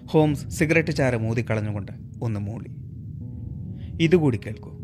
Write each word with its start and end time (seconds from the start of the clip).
Holmes 0.06 0.48
cigarette 0.48 0.92
ചാര 0.92 1.16
മൂതിക്കളഞ്ഞുകൊണ്ട് 1.16 1.92
ഒന്ന് 2.22 2.40
മൂളി. 2.40 2.70
ഇതുകൂടി 4.02 4.36
കേൾക്കൂ. 4.36 4.75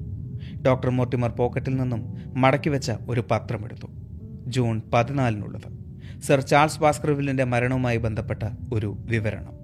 ഡോക്ടർ 0.66 0.90
മോർട്ടിമർ 0.90 1.30
പോക്കറ്റിൽ 1.30 1.76
നിന്നും 1.76 2.14
മടക്കി 2.40 2.68
വെച്ച 2.68 2.92
ഒരു 3.08 3.24
പത്രമെടുത്തു. 3.30 3.86
ജൂൺ 4.46 4.82
പതിനാലിനുള്ളത്. 4.94 5.82
സർ 6.22 6.40
ചാൾസ് 6.40 6.80
ബാസ്കർവില്ലിന്റെ 6.80 7.44
മരണവുമായി 7.44 7.96
ബന്ധപ്പെട്ട 7.96 8.42
ഒരു 8.72 8.96
വിവരണം. 9.00 9.62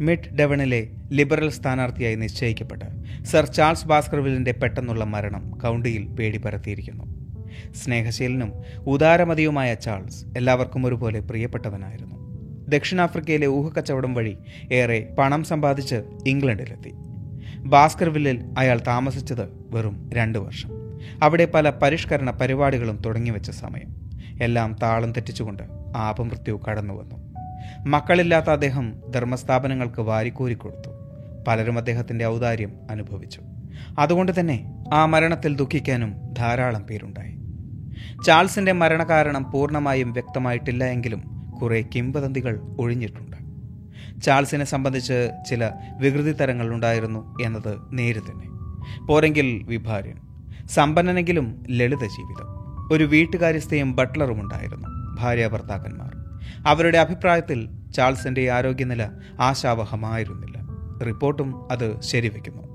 മിഡ് 0.00 0.36
ഡെവണിലെ 0.38 0.88
ലിബറൽ 1.12 1.50
സ്ഥാനാർത്ഥിയായി 1.50 2.14
നിശ്ചയിക്കപ്പെട്ട് 2.14 2.84
സർ 3.24 3.44
ചാൾസ് 3.44 3.86
ബാസ്കർവില്ലിന്റെ 3.86 4.52
പെട്ടെന്നുള്ള 4.52 5.04
മരണം 5.04 5.50
കൗണ്ടിയിൽ 5.50 6.06
പേടി 6.06 6.38
പരത്തിയിരിക്കുന്നു 6.38 7.04
സ്നേഹശീലനും 7.72 8.52
ഉദാരമതിയുമായ 8.86 9.74
ചാൾസ് 9.74 10.24
എല്ലാവർക്കും 10.36 10.86
ഒരുപോലെ 10.86 11.20
പ്രിയപ്പെട്ടവനായിരുന്നു. 11.20 12.16
ദക്ഷിണാഫ്രിക്കയിലെ 12.68 13.46
ഊഹക്കച്ചവടം 13.46 14.14
വഴി 14.14 14.36
ഏറെ 14.72 15.14
പണം 15.18 15.44
സമ്പാദിച്ച് 15.44 16.02
ഇംഗ്ലണ്ടിലെത്തി. 16.26 16.92
ഭാസ്കർവില്ലിൽ 17.58 18.44
അയാൾ 18.58 18.80
താമസിച്ചത് 18.86 19.48
വെറും 19.70 20.10
രണ്ട് 20.12 20.38
വർഷം. 20.38 20.70
അവിടെ 21.22 21.44
പല 21.44 21.70
പരിഷ്കരണ 21.70 22.30
പരിപാടികളും 22.30 22.96
തുടങ്ങിവെച്ച 23.06 23.50
സമയം. 23.50 24.10
എല്ലാം 24.42 24.76
താളം 24.82 25.12
തെറ്റിച്ചുകൊണ്ട് 25.12 25.62
ആപമൃത്യു 25.96 26.60
കടന്നു 26.68 26.94
വന്നു. 26.94 27.34
മക്കളില്ലാത്ത 27.86 28.50
അദ്ദേഹം 28.50 28.94
ധർമ്മസ്ഥാപനങ്ങൾക്ക് 29.14 30.00
വാരിക്കോരി 30.00 30.54
കൊടുത്തു. 30.54 30.90
പലരും 31.48 31.78
അദ്ദേഹത്തിന്റെ 31.78 32.26
ഔദാര്യം 32.26 32.72
അനുഭവിച്ചു. 32.90 33.42
അതുകൊണ്ട് 33.98 34.40
തന്നെ 34.40 34.84
ആ 34.92 35.06
മരണത്തിൽ 35.06 35.56
ദുഃഖിക്കാനും 35.56 36.34
ധാരാളം 36.38 36.82
പേരുണ്ടായി. 36.82 37.38
ചാൾസിന്റെ 38.26 38.72
മരണകാരണം 38.72 39.50
പൂർണമായും 39.50 40.12
വ്യക്തമായിട്ടില്ല 40.12 40.84
എങ്കിലും 40.84 41.20
കുറേ 41.62 41.84
കിംവദന്തികൾ 41.94 42.60
ഒഴിഞ്ഞിട്ടുണ്ട്. 42.78 43.33
ചാൾസിനെ 44.22 44.64
സംബന്ധിച്ച് 44.64 45.30
ചില 45.50 45.70
വികൃതി 45.98 46.32
തരങ്ങൾ 46.32 46.74
ഉണ്ടായിരുന്നു 46.74 47.36
എന്നത് 47.42 47.78
നേര് 47.92 48.20
തന്നെ 48.20 48.48
പോരെങ്കിൽ 49.06 49.62
വിഭാര്യൻ 49.66 50.16
സമ്പന്നനെങ്കിലും 50.66 51.62
ലളിത 51.70 51.98
ജീവിതം. 51.98 52.54
ഒരു 52.92 53.04
വീട്ടുകാര്യസ്ഥയും 53.04 53.96
ബട്ട്ലറും 53.96 54.40
ഉണ്ടായിരുന്നു 54.40 54.88
ഭാര്യ 55.20 55.48
ഭർത്താക്കന്മാർ. 55.48 56.16
അവരുടെ 56.66 56.98
അഭിപ്രായത്തിൽ 56.98 57.68
ചാൾസിന്റെ 57.94 58.50
ആരോഗ്യനില 58.50 59.08
ആശാവഹമായിരുന്നില്ല. 59.40 60.64
റിപ്പോർട്ടും 61.04 61.72
അത് 61.72 62.00
ശരിവെക്കുന്നു. 62.00 62.74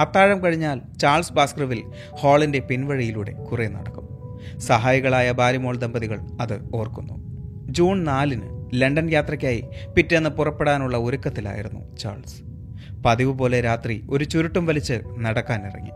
അത്താഴം 0.00 0.44
കഴിഞ്ഞാൽ 0.44 0.80
ചാൾസ് 0.98 1.32
ബാസ്ക്രവിൽ 1.32 1.84
ഹാളിന്റെ 2.20 2.58
പിൻവഴിയിലൂടെ 2.58 3.32
കുറെ 3.32 3.68
നടക്കും. 3.68 4.08
സഹായികളായ 4.60 5.32
ബാരിമോൾ 5.32 5.76
ദമ്പതികൾ 5.76 6.20
അത് 6.40 6.68
ഓർക്കുന്നു. 6.74 7.14
ജൂൺ 7.72 8.04
നാലിന് 8.04 8.57
ലണ്ടൻ 8.74 9.10
യാത്രയ്ക്കായി 9.10 9.64
പിറ്റേന്ന് 9.96 10.30
പുറപ്പെടാനുള്ള 10.30 10.96
ഒരുക്കത്തിലായിരുന്നു 10.96 11.96
ചാൾസ്. 11.96 12.42
പതിവ് 13.06 13.32
പോലെ 13.32 13.60
രാത്രി 13.60 14.06
ഒരു 14.10 14.24
ചുരുട്ടും 14.24 14.66
വലിച്ച് 14.66 15.00
നടക്കാനിറങ്ങി. 15.18 15.90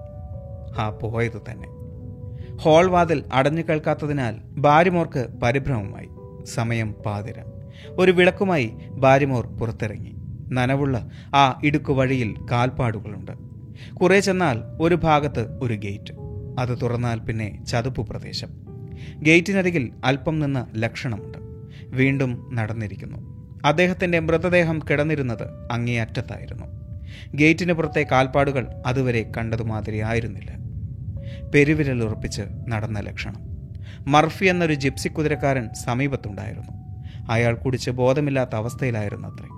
ആ 0.78 0.90
പോയത് 1.02 1.42
തന്നെ. 1.50 1.68
ഹോൾ 2.56 2.86
വാതിൽ 2.86 3.24
അടഞ്ഞു 3.32 3.62
കേൾക്കാത്തതിനാൽ 3.62 4.36
ബാരിമോർക്ക് 4.42 5.26
പരിഭ്രമമായി. 5.42 6.08
സമയം 6.46 6.92
പാതിര. 6.92 7.34
ഒരു 7.88 8.12
വിളക്കുമായി 8.12 8.72
ബാരിമോർ 8.90 9.46
പുറത്തിറങ്ങി. 9.46 10.12
നനവുള്ള 10.52 11.10
ആ 11.34 11.60
ഇടുക്കു 11.64 11.92
വഴിയിൽ 11.92 12.34
കാൽപ്പാടുകളുണ്ട്. 12.52 13.32
കുറെ 13.94 14.20
ചെന്നാൽ 14.20 14.58
ഒരു 14.80 14.94
ഭാഗത്ത് 14.94 15.58
ഒരു 15.62 15.74
ഗേറ്റ്. 15.74 16.12
അത് 16.58 16.78
തുറന്നാൽ 16.82 17.18
പിന്നെ 17.18 17.64
ചതുപ്പ് 17.64 18.06
പ്രദേശം. 18.10 18.48
ഗേറ്റിനരികിൽ 19.18 19.92
അല്പം 20.04 20.38
നിന്ന് 20.38 20.82
ലക്ഷണമുണ്ട്. 20.82 21.38
വീണ്ടും 21.92 22.50
നടന്നിരിക്കുന്നു. 22.54 23.42
അദ്ദേഹത്തിന്റെ 23.64 24.18
മൃതദേഹം 24.18 24.80
കിടന്നിരുന്നത് 24.90 25.72
അങ്ങേയറ്റത്തായിരുന്നു. 25.72 26.66
ഗേറ്റിന് 27.34 27.72
പുറത്തെ 27.72 28.06
കാൽപ്പാടുകൾ 28.12 28.66
അതുവരെ 28.86 29.32
കണ്ടതുമാതിരി 29.38 29.98
ആയിരുന്നില്ല. 29.98 30.50
പെരുവിരൽ 31.54 32.04
ഉറപ്പിച്ച് 32.04 32.42
നടന്ന 32.68 33.00
ലക്ഷണം. 33.00 33.40
മർഫി 34.06 34.44
എന്നൊരു 34.44 34.74
ജിപ്സി 34.74 35.08
കുതിരക്കാരൻ 35.08 35.68
സമീപത്തുണ്ടായിരുന്നു. 35.84 36.82
അയാൾ 37.30 37.54
കുടിച്ച് 37.54 37.90
ബോധമില്ലാത്ത 37.90 38.50
അവസ്ഥയിലായിരുന്നു 38.54 39.28
അത്രേ 39.28 39.48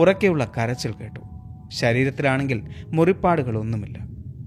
ഉറക്കെയുള്ള 0.00 0.50
കരച്ചിൽ 0.58 0.92
കേട്ടു. 0.92 1.20
ശരീരത്തിലാണെങ്കിൽ 1.68 2.68
മുറിപ്പാടുകളൊന്നുമില്ല. 2.86 3.98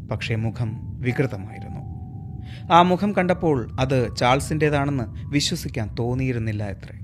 പക്ഷേ 0.08 0.36
മുഖം 0.36 1.02
വികൃതമായിരുന്നു. 1.02 1.96
ആ 2.74 2.82
മുഖം 2.82 3.12
കണ്ടപ്പോൾ 3.12 3.72
അത് 3.80 4.16
ചാൾസിന്റെതാണെന്ന് 4.16 5.30
വിശ്വസിക്കാൻ 5.30 5.96
തോന്നിയിരുന്നില്ല 6.00 6.64
എത്രേ. 6.64 7.00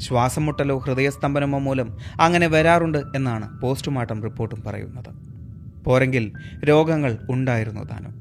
ശ്വാസം 0.00 0.46
മുട്ടലോ 0.46 0.78
ഹൃദയസ്തംഭനമോ 0.78 1.58
മൂലം 1.58 1.96
അങ്ങനെ 2.20 2.46
വരാറുണ്ട് 2.46 2.98
എന്നാണ് 3.16 3.60
പോസ്റ്റ്മോർട്ടം 3.60 4.22
റിപ്പോർട്ടും 4.22 4.62
പറയുന്നത്. 4.66 5.30
പോരെങ്കിൽ 5.84 6.32
രോഗങ്ങൾ 6.64 7.18
ഉണ്ടായിരുന്നു 7.30 7.80
താനും. 7.80 8.20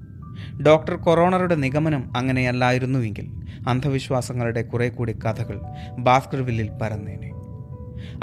ഡോക്ടർ 0.64 0.96
കൊറോണറുടെ 0.96 1.56
നിഗമനം 1.56 2.18
അങ്ങനെയല്ലായിരുന്നുവെങ്കിൽ 2.18 3.32
അന്ധവിശ്വാസങ്ങളുടെ 3.68 4.62
കുറെ 4.62 4.90
കൂടി 4.90 5.14
കഥകൾ 5.14 5.62
ബാസ്കർവില്ലിൽ 5.98 6.70
പരന്നേനെ. 6.82 7.32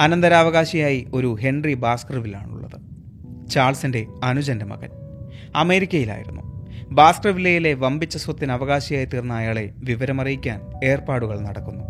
അനന്തരാവകാശിയായി 0.00 1.08
ഒരു 1.14 1.36
ഹെൻറി 1.40 1.74
ബാസ്കർവില്ലാണുള്ളത് 1.74 2.80
ചാൾസിന്റെ 3.50 4.06
അനുജന്റെ 4.24 4.64
മകൻ. 4.64 4.88
അമേരിക്കയിലായിരുന്നു. 5.56 6.66
ബാസ്കർവില്ലയിലെ 6.90 7.74
വമ്പിച്ച 7.74 8.16
സ്വത്തിന് 8.16 8.52
അവകാശിയായി 8.52 9.04
തീർന്ന 9.04 9.32
അയാളെ 9.32 9.70
വിവരമറിയിക്കാൻ 9.78 10.60
ഏർപ്പാടുകൾ 10.84 11.40
നടക്കുന്നു. 11.40 11.85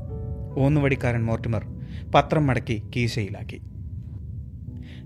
ഊന്നുവടിക്കാരൻ 0.56 1.24
മോർട്ടിമർ 1.24 1.66
പത്രം 2.14 2.46
മടക്കി 2.46 2.82
കീശയിലാക്കി. 2.96 3.60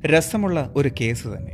രസമുള്ള 0.07 0.73
ഒരു 0.77 0.91
കേസ് 1.01 1.29
തന്നെ. 1.29 1.53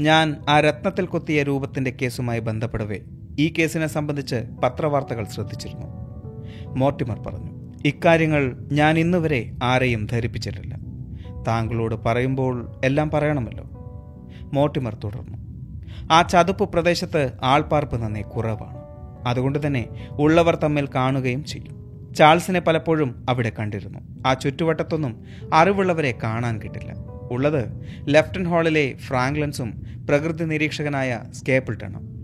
ഞാൻ 0.00 0.36
ആ 0.48 0.60
രത്നത്തിൽ 0.60 1.06
കൊത്തിയ 1.06 1.42
രൂപത്തിന്റെ 1.42 1.96
കേസുമായി 2.02 2.40
ബന്ധപ്പെടവേ 2.40 3.00
ഈ 3.38 3.52
കേസിനെ 3.58 3.86
സംബന്ധിച്ച് 3.86 4.34
പത്രവാർത്തകൾ 4.64 5.24
ശ്രദ്ധിച്ചിരുന്നു. 5.24 5.86
മോർട്ടിമർ 6.76 7.18
പറഞ്ഞു 7.18 7.72
ഇക്കാര്യങ്ങൾ 7.84 8.68
ഞാൻ 8.72 8.98
ഇന്നുവരെ 8.98 9.52
ആരെയും 9.62 10.06
ധരിപ്പിച്ചിട്ടില്ല. 10.06 10.78
താങ്കളോട് 11.46 11.94
പറയുമ്പോൾ 11.94 12.80
എല്ലാം 12.84 13.10
പറയണമല്ലോ. 13.10 13.64
മോർട്ടിമർ 14.52 14.94
തുടർന്നു 15.04 15.38
ആ 16.12 16.22
ചതുപ്പ് 16.22 16.72
പ്രദേശത്ത് 16.72 17.32
ആൾപ്പാർപ്പ് 17.42 18.02
നന്നേ 18.02 18.22
കുറവാണ്. 18.22 18.78
അതുകൊണ്ട് 19.28 19.66
തന്നെ 19.66 20.08
ഉള്ളവർ 20.10 20.54
തമ്മിൽ 20.54 20.88
കാണുകയും 20.94 21.44
ചെയ്യും. 21.44 21.77
ചാൾസിനെ 22.18 22.60
പലപ്പോഴും 22.60 23.26
അവിടെ 23.28 23.52
കണ്ടിരുന്നു. 23.58 23.98
ആ 24.26 24.34
ചുറ്റുവട്ടത്തൊന്നും 24.34 25.24
അറിവുള്ളവരെ 25.54 26.18
കാണാൻ 26.22 26.62
കിട്ടില്ല. 26.62 26.92
ഉള്ളത് 27.30 27.64
ലെഫ്റ്റൻ 28.08 28.46
ഹാളിലെ 28.46 28.94
ഫ്രാങ്ക്ലൻസും 28.96 29.86
പ്രകൃതി 30.08 30.44
നിരീക്ഷകനായ 30.44 31.20
സ്കേപ്പിൾട്ടണും. 31.32 32.18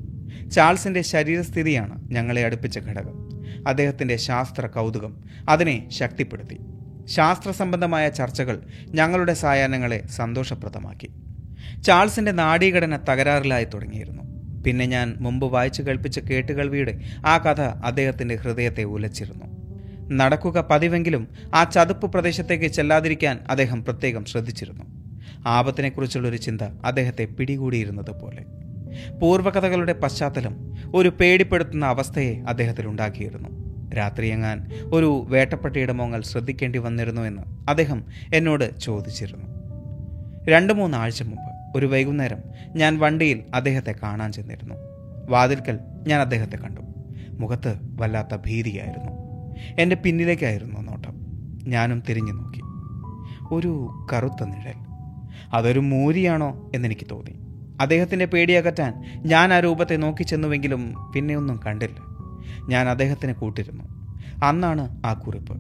ചാൾസിന്റെ 0.51 1.03
ശരീരസ്ഥിതിയാണ് 1.03 2.09
ഞങ്ങളെ 2.13 2.45
അടുപ്പിച്ച 2.45 2.79
ഘടകം. 2.79 3.29
അദ്ദേഹത്തിന്റെ 3.69 4.17
ശാസ്ത്ര 4.17 4.67
കൗതുകം 4.67 5.25
അതിനെ 5.49 5.91
ശക്തിപ്പെടുത്തി. 5.91 6.59
ശാസ്ത്ര 7.07 7.51
സംബന്ധമായ 7.51 8.09
ചർച്ചകൾ 8.09 8.63
ഞങ്ങളുടെ 8.87 9.35
സായാഹ്നങ്ങളെ 9.35 10.07
സന്തോഷപ്രദമാക്കി. 10.07 11.11
ചാൾസിന്റെ 11.83 12.33
നാഡീഘടന 12.33 12.97
തകരാറിലായി 12.97 13.65
തുടങ്ങിയിരുന്നു. 13.65 14.23
പിന്നെ 14.63 14.87
ഞാൻ 14.87 15.15
മുമ്പ് 15.21 15.47
വായിച്ചു 15.47 15.83
കേൾപ്പിച്ച 15.83 16.19
കേട്ടുകേൾവിയുടെ 16.19 17.01
ആ 17.27 17.39
കഥ 17.39 17.61
അദ്ദേഹത്തിന്റെ 17.61 18.35
ഹൃദയത്തെ 18.37 18.85
ഉലച്ചിരുന്നു. 18.85 19.44
നടക്കുക 20.13 20.61
പതിവെങ്കിലും 20.61 21.29
ആ 21.55 21.65
ചതുപ്പ് 21.65 22.13
പ്രദേശത്തേക്ക് 22.13 22.65
ചെല്ലാതിരിക്കാൻ 22.65 23.39
അദ്ദേഹം 23.51 23.85
പ്രത്യേകം 23.85 24.25
ശ്രദ്ധിച്ചിരുന്നു. 24.25 24.85
ആപത്തിനെക്കുറിച്ചുള്ളൊരു 25.47 26.37
ചിന്ത 26.37 26.63
അദ്ദേഹത്തെ 26.63 27.25
പിടികൂടിയിരുന്നത് 27.25 28.11
പോലെ. 28.11 28.45
പൂർവകഥകളുടെ 29.21 29.93
പശ്ചാത്തലം 29.93 30.73
ഒരു 30.95 31.09
പേടിപ്പെടുത്തുന്ന 31.09 31.87
അവസ്ഥയെ 31.87 32.41
അദ്ദേഹത്തിൽ 32.41 32.87
ഉണ്ടാക്കിയിരുന്നു. 32.87 33.65
രാത്രിയെങ്ങാൻ 33.95 34.71
ഒരു 34.85 35.27
വേട്ടപ്പട്ടിയുടെ 35.29 35.93
മോങ്ങൽ 35.93 36.23
ശ്രദ്ധിക്കേണ്ടി 36.23 36.79
വന്നിരുന്നു 36.79 37.23
എന്ന് 37.23 37.43
അദ്ദേഹം 37.69 38.05
എന്നോട് 38.35 38.79
ചോദിച്ചിരുന്നു. 38.79 39.47
രണ്ട് 40.49 40.73
മൂന്ന് 40.73 40.99
ആഴ്ച 40.99 41.23
മുമ്പ് 41.23 41.79
ഒരു 41.79 41.87
വൈകുന്നേരം 41.87 42.39
ഞാൻ 42.77 42.99
വണ്ടിയിൽ 42.99 43.43
അദ്ദേഹത്തെ 43.55 43.95
കാണാൻ 44.03 44.33
ചെന്നിരുന്നു. 44.33 44.75
വാതിൽക്കൽ 45.29 45.79
ഞാൻ 46.07 46.21
അദ്ദേഹത്തെ 46.21 46.57
കണ്ടു. 46.57 46.81
മുഖത്ത് 47.29 47.81
വല്ലാത്ത 48.01 48.37
ഭീതിയായിരുന്നു. 48.47 49.24
എന്റെ 49.79 49.97
പിന്നിലേക്കായിരുന്നു 49.97 50.81
നോട്ടം. 50.81 51.15
ഞാനും 51.71 52.03
തിരിഞ്ഞു 52.09 52.33
നോക്കി. 52.33 52.61
ഒരു 53.55 53.89
കറുത്ത 54.13 54.45
നിഴൽ. 54.45 54.95
അതൊരു 55.55 55.81
മൂരിയാണോ 55.81 56.71
എന്നെനിക്ക് 56.75 57.07
തോന്നി. 57.11 57.45
അദ്ദേഹത്തിന്റെ 57.81 58.25
പേടിയകറ്റാൻ 58.25 59.23
ഞാൻ 59.27 59.55
ആ 59.55 59.61
രൂപത്തെ 59.61 59.97
നോക്കി 59.97 60.23
ചെന്നുവെങ്കിലും 60.23 60.95
പിന്നെ 61.15 61.37
ഒന്നും 61.37 61.61
കണ്ടില്ല. 61.67 61.97
ഞാൻ 62.69 62.89
അദ്ദേഹത്തിന് 62.89 63.35
കൂട്ടിരുന്നു. 63.35 63.85
അന്നാണ് 64.45 65.03
ആ 65.07 65.15
കുറിപ്പ്. 65.15 65.53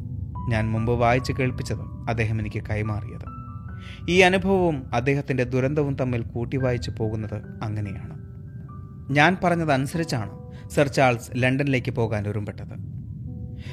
ഞാൻ 0.50 0.70
മുമ്പ് 0.70 0.92
വായിച്ച് 0.92 1.32
കേൾപ്പിച്ചത് 1.32 1.80
അദ്ദേഹം 2.08 2.40
എനിക്ക് 2.40 2.62
കൈമാറിയത്. 2.70 3.34
ഈ 4.10 4.20
അനുഭവവും 4.20 4.84
അദ്ദേഹത്തിന്റെ 4.94 5.44
ദുരന്തവും 5.44 5.94
തമ്മിൽ 5.94 6.22
കൂട്ടി 6.22 6.56
വായിച്ചു 6.56 6.92
പോകുന്നത് 6.98 7.42
അങ്ങനെയാണ്. 7.62 8.24
ഞാൻ 9.12 9.36
പറഞ്ഞതനുസരിച്ചാണ് 9.44 10.30
സർ 10.70 10.88
ചാൾസ് 10.88 11.30
ലണ്ടനിലേക്ക് 11.36 11.90
പോകാൻ 11.90 12.28
ഒരുമ്പെട്ടത്. 12.28 13.03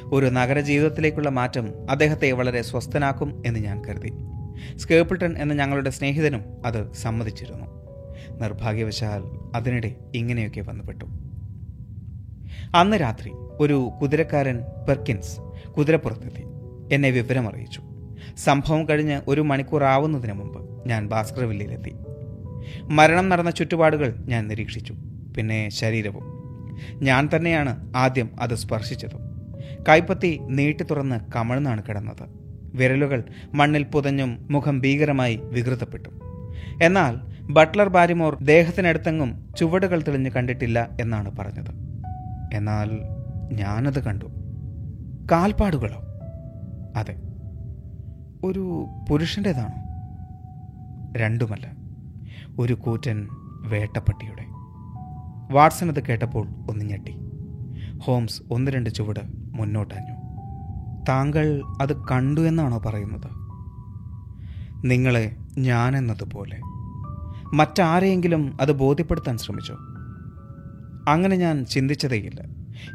ഒരു 0.03 0.25
നഗരജീവിതത്തിലേക്കുള്ള 0.25 1.29
മാറ്റം 1.29 1.91
അദ്ദേഹത്തെ 1.91 2.31
വളരെ 2.31 2.61
സ്വസ്ഥനാക്കും 2.61 3.43
എന്ന് 3.45 3.59
ഞാൻ 3.59 3.85
കരുതി. 3.85 4.13
സ്കേപ്പിൾട്ടൺ 4.77 5.37
എന്ന 5.37 5.53
ഞങ്ങളുടെ 5.53 5.89
സ്നേഹിതനും 5.89 6.43
അത് 6.65 6.93
സമ്മതിച്ചിരുന്നു. 6.93 7.65
നിർഭാഗ്യവശാൽ 8.41 9.23
അതിനിടെ 9.55 9.95
ഇങ്ങനെയൊക്കെ 10.15 10.61
വന്നുപെട്ടു. 10.61 11.05
അന്ന് 12.75 12.97
രാത്രി 12.97 13.31
ഒരു 13.33 13.91
കുതിരക്കാരൻ 14.01 14.59
പെർക്കിൻസ് 14.87 15.39
കുതിരപ്പുറത്തെത്തി. 15.71 16.43
എന്നെ 16.93 17.09
വിവരമറിയിച്ചു. 17.09 17.81
സംഭവം 18.37 18.89
കഴിഞ്ഞ് 18.89 19.21
ഒരു 19.27 19.41
മണിക്കൂർ 19.41 19.83
ആവുന്നതിന് 19.83 20.33
മുമ്പ് 20.33 20.87
ഞാൻ 20.87 21.07
ഭാസ്കർവില്ലയിലെത്തി 21.07 21.93
മരണം 22.83 23.29
നടന്ന 23.29 23.51
ചുറ്റുപാടുകൾ 23.51 24.15
ഞാൻ 24.27 24.47
നിരീക്ഷിച്ചു. 24.47 24.95
പിന്നെ 25.37 25.69
ശരീരവും. 25.69 26.23
ഞാൻ 27.03 27.29
തന്നെയാണ് 27.35 27.93
ആദ്യം 27.95 28.29
അത് 28.39 28.55
സ്പർശിച്ചതും. 28.55 29.30
കൈപ്പത്തി 29.89 30.39
നീട്ടി 30.41 30.83
തുറന്ന് 30.83 31.19
കമഴ്ന്നാണ് 31.35 31.83
കിടന്നത്. 31.83 32.41
വിരലുകൾ 32.75 33.23
മണ്ണിൽ 33.53 33.83
പുതഞ്ഞും 33.83 34.47
മുഖം 34.51 34.79
ഭീകരമായി 34.79 35.35
വികൃതപ്പെട്ടു. 35.35 36.09
എന്നാൽ 36.83 37.19
ബട്ട്ലർ 37.41 37.89
ബാരിമോർ 37.89 38.37
ദേഹത്തിനടുത്തെങ്ങും 38.43 39.47
ചുവടുകൾ 39.57 40.01
തെളിഞ്ഞു 40.01 40.29
കണ്ടിട്ടില്ല 40.29 40.89
എന്നാണ് 41.01 41.35
പറഞ്ഞത്. 41.37 41.71
എന്നാൽ 42.53 42.89
ഞാനത് 43.53 44.03
കണ്ടു. 44.03 44.25
കാൽപ്പാടുകളോ? 45.31 46.01
അതെ. 46.95 47.15
ഒരു 48.45 48.85
പുരുഷന്റെതാണോ 49.09 49.81
രണ്ടുമല്ല. 51.17 51.71
ഒരു 52.59 52.73
കൂറ്റൻ 52.73 53.27
വേട്ടപ്പട്ടിയുടെ. 53.61 54.45
വാട്സൺ 55.53 55.89
അത് 55.89 56.03
കേട്ടപ്പോൾ 56.03 56.47
ഒന്ന് 56.69 56.85
ഞെട്ടി. 56.85 57.15
ഹോംസ് 57.97 58.41
ഒന്ന് 58.51 58.71
രണ്ട് 58.71 58.89
ചുവട് 58.89 59.40
മുന്നോട്ടഞ്ഞു. 59.51 60.31
താങ്കൾ 61.09 61.61
അത് 61.81 62.05
കണ്ടു 62.05 62.41
എന്നാണോ 62.41 62.77
പറയുന്നത്? 62.77 63.41
നിങ്ങളെ 64.85 65.35
ഞാനെന്നതുപോലെ 65.57 66.59
മറ്റാരെയെങ്കിലും 67.53 68.57
അത് 68.61 68.71
ബോധ്യപ്പെടുത്താൻ 68.71 69.37
ശ്രമിച്ചോ? 69.37 69.73
അങ്ങനെ 71.07 71.35
ഞാൻ 71.35 71.65
ചിന്തിച്ചതേയില്ല. 71.65 72.41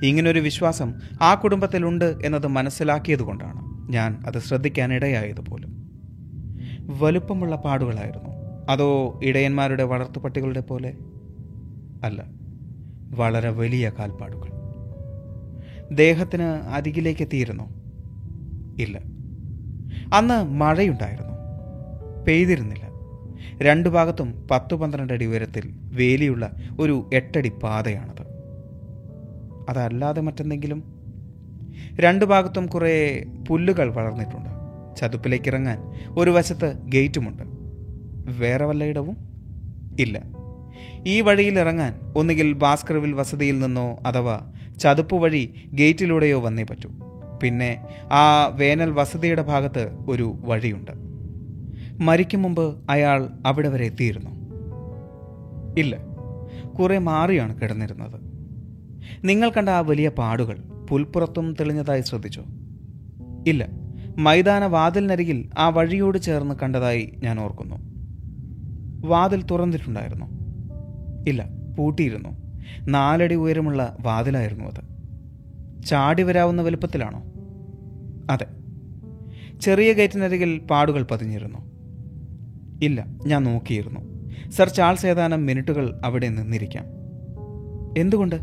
ഇങ്ങനൊരു 0.03 0.41
വിശ്വാസം 0.41 0.95
ആ 1.23 1.35
കുടുംബത്തിലുണ്ട് 1.35 2.19
എന്നത് 2.25 2.47
മനസ്സിലാക്കിയതുകൊണ്ടാണ് 2.47 3.93
ഞാൻ 3.93 4.23
അത് 4.27 4.39
ശ്രദ്ധിക്കാനിടയായത് 4.39 5.41
പോലും 5.41 5.87
വലുപ്പമുള്ള 6.99 7.57
പാടുകളായിരുന്നു. 7.57 8.31
അതോ 8.71 9.21
ഇടയന്മാരുടെ 9.23 9.83
വളർത്തുപട്ടികളുടെ 9.83 10.61
പോലെ? 10.61 10.97
അല്ല 12.05 12.25
വളരെ 13.11 13.51
വലിയ 13.51 13.93
കാൽപ്പാടുകൾ. 13.99 14.56
ദേഹത്തിന് 15.93 16.43
അരികിലേക്ക് 16.43 17.23
എത്തിയിരുന്നോ 17.23 17.65
ഇല്ല. 18.79 18.99
അന്ന് 20.15 20.45
മഴയുണ്ടായിരുന്നു. 20.45 21.37
പെയ്തിരുന്നില്ല. 22.25 22.87
രണ്ടു 23.63 23.89
ഭാഗത്തും 23.89 24.49
പത്ത് 24.51 24.75
പന്ത്രണ്ട് 24.75 25.13
അടി 25.13 25.25
ഉയരത്തിൽ 25.25 25.75
വേലിയുള്ള 25.93 26.53
ഒരു 26.81 27.11
എട്ടടി 27.15 27.49
പാതയാണത്. 27.49 28.27
അതല്ലാതെ 29.69 30.21
മറ്റെന്തെങ്കിലും? 30.21 30.97
രണ്ടു 32.01 32.25
ഭാഗത്തും 32.25 32.67
കുറേ 32.67 33.25
പുല്ലുകൾ 33.49 33.93
വളർന്നിട്ടുണ്ട്. 33.93 34.49
ചതുപ്പിലേക്ക് 34.97 35.49
ഇറങ്ങാൻ 35.49 35.79
ഒരു 36.11 36.31
വശത്ത് 36.31 36.79
ഗേറ്റുമുണ്ട്. 36.89 37.43
വേറെ 38.39 38.65
വല്ല 38.65 38.85
ഇടവും? 38.85 39.17
ഇല്ല. 40.01 40.23
ഈ 41.07 41.21
വഴിയിൽ 41.21 41.59
ഇറങ്ങാൻ 41.59 42.01
ഒന്നുകിൽ 42.17 42.53
ഭാസ്കർവിൽ 42.53 43.13
വസതിയിൽ 43.13 43.59
നിന്നോ 43.59 43.99
അഥവാ 44.07 44.53
ചതുപ്പ് 44.79 45.17
വഴി 45.17 45.71
ഗേറ്റിലൂടെയോ 45.73 46.41
വന്നേ 46.41 46.63
പറ്റൂ. 46.63 46.91
പിന്നെ 47.43 47.87
ആ 48.13 48.47
വേനൽ 48.47 48.91
വസതിയുടെ 48.91 49.43
ഭാഗത്ത് 49.43 49.91
ഒരു 50.09 50.39
വഴിയുണ്ട്. 50.45 50.91
മരിക്കും 52.03 52.43
മുമ്പ് 52.43 52.91
അയാൾ 52.91 53.29
അവിടെ 53.47 53.69
വരെ 53.69 53.87
എത്തിയിരുന്നു. 53.87 54.31
ഇല്ല 55.79 55.99
കുറെ 56.79 56.99
മാറിയാണ് 56.99 57.61
കിടന്നിരുന്നത്. 57.61 58.21
നിങ്ങൾ 59.25 59.51
കണ്ട 59.51 59.69
ആ 59.69 59.81
വലിയ 59.81 60.09
പാടുകൾ 60.09 60.59
പുൽപ്പുറത്തും 60.91 61.55
തെളിഞ്ഞതായി 61.61 62.01
ശ്രദ്ധിച്ചോ? 62.01 62.45
ഇല്ല 63.47 63.69
മൈതാന 64.19 64.65
വാതിലിനരികിൽ 64.65 65.51
ആ 65.59 65.69
വഴിയോട് 65.69 66.19
ചേർന്ന് 66.19 66.55
കണ്ടതായി 66.55 67.13
ഞാൻ 67.23 67.41
ഓർക്കുന്നു. 67.41 67.77
വാതിൽ 69.09 69.43
തുറന്നിട്ടുണ്ടായിരുന്നു. 69.43 70.27
ഇല്ല 71.29 71.49
പൂട്ടിയിരുന്നു. 71.79 72.46
നാലടി 72.89 73.35
ഉയരമുള്ള 73.35 73.97
വാതിലായിരുന്നു 74.01 74.65
അത്. 74.65 74.97
ചാടി 75.85 76.23
വരാവുന്ന 76.23 76.63
വലുപ്പത്തിലാണോ? 76.63 77.23
അതെ. 78.31 78.47
ചെറിയ 79.61 79.93
ഗേറ്റിനരികിൽ 79.93 80.59
പാടുകൾ 80.59 81.03
പതിഞ്ഞിരുന്നു. 81.03 81.59
ഇല്ല 82.83 83.07
ഞാൻ 83.27 83.43
നോക്കിയിരുന്നു. 83.43 84.01
സർ 84.51 84.69
ചാൾസ് 84.69 85.07
ഏതാനും 85.07 85.47
മിനിറ്റുകൾ 85.47 86.01
അവിടെ 86.05 86.29
നിന്നിരിക്കാം. 86.29 86.85
എന്തുകൊണ്ട്? 87.99 88.37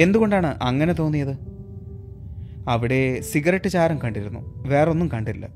എന്തുകൊണ്ടാണ് 0.00 0.58
അങ്ങനെ 0.62 0.92
തോന്നിയത്? 0.92 1.36
അവിടെ 2.68 3.20
സിഗരറ്റ് 3.20 3.68
ചാരം 3.68 3.98
കണ്ടിരുന്നു. 3.98 4.68
വേറൊന്നും 4.68 5.10
കണ്ടില്ല. 5.12 5.48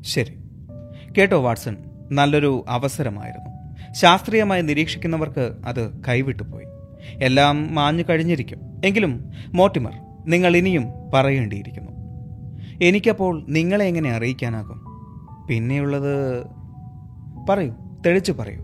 ശരി. 0.00 0.32
കേട്ടോ 1.18 1.40
വാട്സൺ. 1.40 1.76
നല്ലൊരു 2.12 2.64
അവസരമായിരുന്നു. 2.68 3.51
ശാസ്ത്രീയമായി 3.92 4.62
നിരീക്ഷിക്കുന്നവർക്ക് 4.62 5.52
അത് 5.66 6.02
കൈവിട്ടുപോയി 6.08 6.64
എല്ലാം 7.22 7.74
മാഞ്ഞു 7.74 8.04
കഴിഞ്ഞിരിക്കും. 8.10 8.80
എങ്കിലും 8.84 9.30
മോട്ടിമർ 9.54 9.92
നിങ്ങൾ 10.26 10.56
ഇനിയും 10.56 10.84
പറയേണ്ടിയിരിക്കുന്നു. 11.14 11.92
എനിക്കപ്പോൾ 12.82 13.44
നിങ്ങളെ 13.48 13.84
എങ്ങനെ 13.84 14.12
അറിയിക്കാനാകും? 14.12 14.82
പിന്നെയുള്ളത് 15.48 16.46
പറയൂ 17.48 17.74
തെളിച്ചു 18.06 18.32
പറയൂ. 18.32 18.60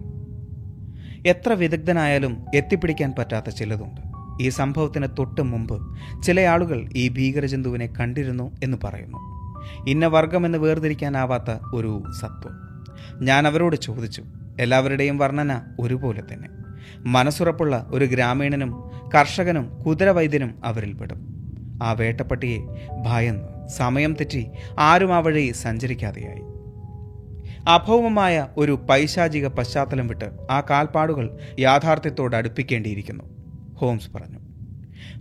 എത്ര 1.26 1.52
വിദഗ്ധനായാലും 1.52 2.44
എത്തിപ്പിടിക്കാൻ 2.54 3.14
പറ്റാത്ത 3.18 3.50
ചിലതുണ്ട്. 3.50 4.00
ഈ 4.42 4.48
സംഭവത്തിന് 4.48 5.06
തൊട്ട് 5.18 5.40
മുമ്പ് 5.40 5.96
ചില 6.22 6.40
ആളുകൾ 6.40 6.88
ഈ 6.96 7.08
ഭീകരജന്തുവിനെ 7.08 7.86
കണ്ടിരുന്നു 7.86 8.52
എന്ന് 8.62 8.78
പറയുന്നു. 8.84 9.18
ഇന്ന 9.88 10.06
വർഗമെന്ന് 10.06 10.58
വേർതിരിക്കാനാവാത്ത 10.58 11.58
ഒരു 11.74 12.02
സത്വം. 12.20 12.84
ഞാൻ 13.24 13.46
അവരോട് 13.46 13.76
ചോദിച്ചു 13.76 14.24
എല്ലാവരുടെയും 14.58 15.18
വർണന 15.18 15.60
ഒരുപോലെ 15.80 16.22
തന്നെ. 16.32 16.48
മനസ്സുറപ്പുള്ള 16.98 17.86
ഒരു 17.90 18.04
ഗ്രാമീണനും 18.04 18.90
കർഷകനും 19.14 19.78
കുതിരവൈദ്യനും 19.86 20.54
അവരിൽപ്പെടും. 20.64 21.38
ആ 21.82 21.92
വേട്ടപ്പട്ടിയെ 21.92 22.58
ഭയന്ന് 23.02 23.68
സമയം 23.68 24.12
തെറ്റി 24.14 24.50
ആരും 24.78 25.14
ആ 25.14 25.18
വഴി 25.18 25.52
സഞ്ചരിക്കാതെയായി. 25.52 26.42
അഭൗമമായ 27.68 28.46
ഒരു 28.56 28.86
പൈശാചിക 28.90 29.48
പശ്ചാത്തലം 29.48 30.08
വിട്ട് 30.08 30.24
ആ 30.50 30.62
കാൽപ്പാടുകൾ 30.70 31.38
യാഥാർത്ഥ്യത്തോട് 31.60 32.36
അടുപ്പിക്കേണ്ടിയിരിക്കുന്നു 32.36 33.24
ഹോംസ് 33.74 34.10
പറഞ്ഞു. 34.10 34.38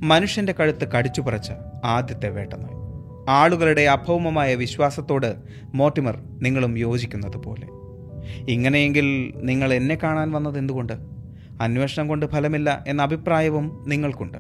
മനുഷ്യന്റെ 0.02 0.54
കഴുത്ത് 0.60 0.92
കടിച്ചു 0.92 1.22
പറച്ച 1.22 1.52
ആദ്യത്തെ 1.86 2.30
വേട്ടനായി. 2.30 2.88
ആളുകളുടെ 3.30 3.82
അഭൗമമായ 3.82 4.56
വിശ്വാസത്തോട് 4.56 5.36
മോട്ടിമർ 5.76 6.24
നിങ്ങളും 6.42 6.78
യോജിക്കുന്നത് 6.78 7.38
പോലെ 7.38 7.68
ഇങ്ങനെയെങ്കിൽ 8.50 9.34
നിങ്ങൾ 9.36 9.74
എന്നെ 9.74 9.96
കാണാൻ 9.96 10.32
വന്നത് 10.32 10.58
എന്തുകൊണ്ട്? 10.58 10.94
അന്വേഷണം 11.62 12.08
കൊണ്ട് 12.08 12.26
ഫലമില്ല 12.26 12.84
എന്ന 12.88 13.02
അഭിപ്രായവും 13.02 13.86
നിങ്ങൾക്കുണ്ട്. 13.88 14.38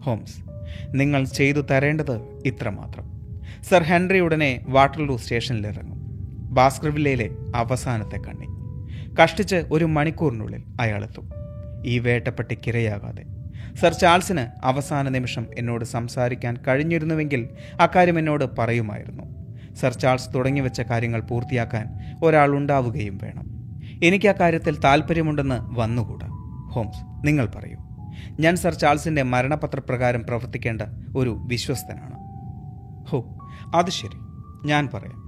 ഹോംസ് 0.00 0.36
നിങ്ങൾ 0.88 1.24
ചെയ്തു 1.24 1.60
തരേണ്ടത് 1.60 2.42
ഇത്രമാത്രം. 2.46 3.14
സർ 3.62 3.82
ഹെൻറി 3.82 4.20
ഉടനെ 4.20 4.64
വാട്ടർലൂ 4.68 5.16
സ്റ്റേഷനിലിറങ്ങും. 5.16 6.04
ബാസ്കർവില്ലയിലെ 6.54 7.30
അവസാനത്തെ 7.54 8.16
കണ്ണി. 8.16 8.46
കഷ്ടിച്ച് 9.22 9.56
ഒരു 9.72 9.84
മണിക്കൂറിനുള്ളിൽ 9.84 10.62
അയാളെത്തും. 10.80 11.30
ഈ 11.86 11.98
വേട്ടപ്പെട്ടി 11.98 12.08
വേട്ടപ്പെട്ടിക്കിരയാകാതെ 12.08 13.24
സർ 13.74 13.92
ചാൾസിന് 13.92 14.66
അവസാന 14.66 15.08
നിമിഷം 15.08 15.46
എന്നോട് 15.58 15.84
സംസാരിക്കാൻ 15.84 16.56
കഴിഞ്ഞിരുന്നുവെങ്കിൽ 16.68 17.48
അക്കാര്യം 17.80 18.18
എന്നോട് 18.18 18.44
പറയുമായിരുന്നു. 18.58 19.43
സർ 19.76 19.92
ചാൾസ് 19.92 20.34
തുടങ്ങി 20.34 20.60
വെച്ച 20.60 20.80
കാര്യങ്ങൾ 20.80 21.20
പൂർത്തിയാക്കാൻ 21.20 21.86
ഒരാൾ 22.22 22.52
ഉണ്ടാവുകയും 22.52 23.18
വേണം. 23.22 23.54
എനിക്ക് 24.04 24.28
ആ 24.28 24.32
കാര്യത്തിൽ 24.40 24.80
താല്പര്യമുണ്ടെന്ന് 24.80 25.80
വന്നുകൂടാ. 25.80 26.26
ഹോംസ് 26.72 27.26
നിങ്ങൾ 27.26 27.46
പറയൂ. 27.46 27.76
ഞാൻ 28.40 28.56
സർ 28.56 28.74
ചാൾസിന്റെ 28.74 29.22
മരണപത്രപ്രകാരം 29.22 30.22
പ്രവർത്തിക്കേണ്ട 30.22 30.82
ഒരു 31.16 31.44
വിശ്വസ്തനാണ്. 31.46 32.14
ഹോ 33.08 33.38
അത് 33.74 33.90
ശരി. 33.90 34.18
ഞാൻ 34.66 34.88
പറയാം. 34.94 35.24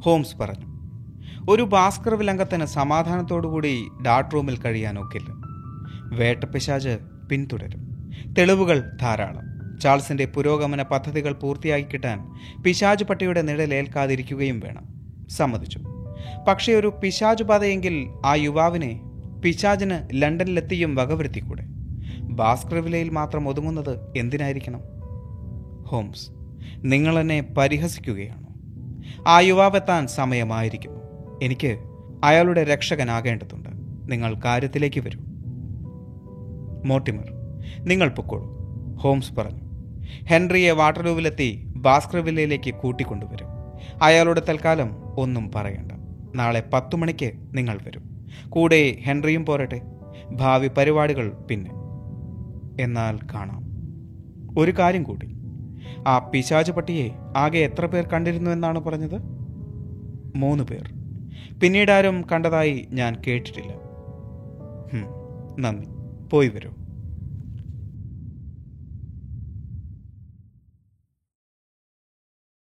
ഹോംസ് 0.00 0.36
പറഞ്ഞു. 0.36 0.76
ഒരു 1.50 1.62
ഭാസ്കർ 1.62 2.14
വിലംഗത്തിന് 2.14 2.64
സമാധാനത്തോടുകൂടി 2.64 3.88
ഡാർട്ട് 4.06 4.34
റൂമിൽ 4.34 4.62
കഴിയാനൊക്കില്ല. 4.62 5.26
വേട്ടപ്പിശാജ് 6.16 6.98
പിന്തുടരും. 7.30 7.86
തെളിവുകൾ 8.38 8.96
ധാരാളം. 9.00 9.45
ചാൾസിന്റെ 9.80 10.24
പുരോഗമന 10.24 10.82
പദ്ധതികൾ 10.82 11.32
പൂർത്തിയാക്കി 11.32 11.86
കിട്ടാൻ 11.92 12.30
പിശാജ് 12.62 13.04
പട്ടിയുടെ 13.04 13.42
നിഴലേൽക്കാതിരിക്കുകയും 13.42 14.60
വേണം. 14.60 14.96
സമ്മതിച്ചു. 15.28 15.80
പക്ഷേ 16.48 16.72
ഒരു 16.72 16.92
പിശാജ് 17.02 17.42
പാതയെങ്കിൽ 17.42 18.08
ആ 18.26 18.34
യുവാവിനെ 18.34 19.00
പിശാജിന് 19.44 20.08
ലണ്ടനിലെത്തിയും 20.12 20.94
വകവരുത്തിക്കൂടെ? 20.94 21.66
ഭാസ്കർവിലയിൽ 22.18 23.08
മാത്രം 23.08 23.48
ഒതുങ്ങുന്നത് 23.48 24.12
എന്തിനായിരിക്കണം? 24.16 24.80
ഹോംസ് 25.84 26.30
നിങ്ങൾ 26.76 27.18
എന്നെ 27.18 27.40
പരിഹസിക്കുകയാണോ? 27.58 28.46
ആ 29.26 29.40
യുവാവെത്താൻ 29.40 30.06
സമയമായിരിക്കുന്നു 30.06 31.00
എനിക്ക് 31.42 31.78
അയാളുടെ 32.24 32.64
രക്ഷകനാകേണ്ടതുണ്ട്. 32.64 33.68
നിങ്ങൾ 34.12 34.34
കാര്യത്തിലേക്ക് 34.44 35.00
വരൂ. 35.00 35.20
മോട്ടിമർ 36.84 37.32
നിങ്ങൾ 37.80 38.08
പൊക്കോളൂ 38.08 38.56
ഹോംസ് 38.96 39.32
പറഞ്ഞു. 39.32 39.65
ഹെൻറിയെ 40.26 40.70
വാട്ടർലൂവിലെത്തി 40.70 41.72
ബാസ്ക്രവില്ലയിലേക്ക് 41.76 42.74
കൂട്ടിക്കൊണ്ടുവരും. 42.74 43.46
അയാളുടെ 44.02 44.42
തൽക്കാലം 44.48 45.20
ഒന്നും 45.20 45.50
പറയണ്ട. 45.54 45.92
നാളെ 46.34 46.62
പത്തു 46.72 46.96
മണിക്ക് 46.96 47.32
നിങ്ങൾ 47.54 47.78
വരും. 47.86 48.26
കൂടെ 48.48 48.96
ഹെൻറിയും 49.02 49.46
പോരട്ടെ. 49.46 49.80
ഭാവി 50.30 50.68
പരിപാടികൾ 50.68 51.28
പിന്നെ. 51.50 51.70
എന്നാൽ 52.82 53.18
കാണാം. 53.34 53.62
ഒരു 54.58 54.70
കാര്യം 54.70 55.02
കൂടി. 55.02 55.36
ആ 56.06 56.18
പിശാച് 56.18 56.72
പട്ടിയെ 56.72 57.10
ആകെ 57.36 57.58
എത്ര 57.58 57.86
പേർ 57.86 58.06
കണ്ടിരുന്നു 58.06 58.50
എന്നാണ് 58.50 58.78
പറഞ്ഞത്? 58.78 59.20
മൂന്ന് 60.36 60.64
പേർ. 60.64 60.94
പിന്നീട് 61.60 61.90
ആരും 61.90 62.24
കണ്ടതായി 62.32 62.88
ഞാൻ 62.90 63.16
കേട്ടിട്ടില്ല. 63.26 63.72
നന്ദി. 65.58 65.86
പോയി 66.32 66.48
വരൂ. 66.48 66.70